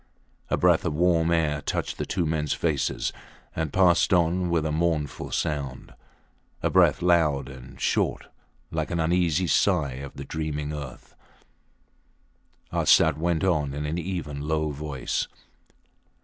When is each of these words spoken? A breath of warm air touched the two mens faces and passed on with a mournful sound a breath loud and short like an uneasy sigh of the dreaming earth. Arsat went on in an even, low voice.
A 0.49 0.57
breath 0.57 0.83
of 0.83 0.95
warm 0.95 1.29
air 1.29 1.61
touched 1.61 1.99
the 1.99 2.07
two 2.07 2.25
mens 2.25 2.53
faces 2.53 3.13
and 3.55 3.71
passed 3.71 4.11
on 4.11 4.49
with 4.49 4.65
a 4.65 4.71
mournful 4.71 5.29
sound 5.29 5.93
a 6.63 6.71
breath 6.71 7.03
loud 7.03 7.47
and 7.47 7.79
short 7.79 8.25
like 8.71 8.89
an 8.89 8.99
uneasy 8.99 9.45
sigh 9.45 9.97
of 10.01 10.15
the 10.15 10.25
dreaming 10.25 10.73
earth. 10.73 11.13
Arsat 12.73 13.15
went 13.15 13.43
on 13.43 13.75
in 13.75 13.85
an 13.85 13.99
even, 13.99 14.41
low 14.41 14.71
voice. 14.71 15.27